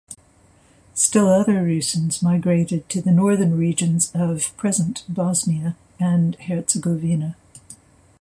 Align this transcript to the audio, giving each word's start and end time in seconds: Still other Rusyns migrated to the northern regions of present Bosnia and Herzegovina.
Still 0.95 1.27
other 1.29 1.61
Rusyns 1.63 2.23
migrated 2.23 2.89
to 2.89 3.03
the 3.03 3.11
northern 3.11 3.55
regions 3.55 4.09
of 4.15 4.51
present 4.57 5.03
Bosnia 5.07 5.75
and 5.99 6.33
Herzegovina. 6.37 7.35